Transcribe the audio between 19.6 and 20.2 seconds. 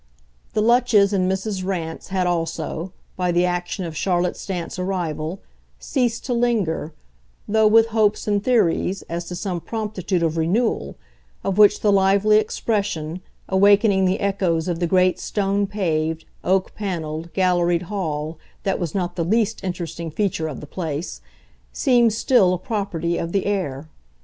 interesting